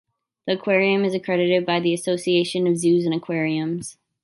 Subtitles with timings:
[0.47, 3.97] The aquarium is accredited by the Association of Zoos and Aquariums.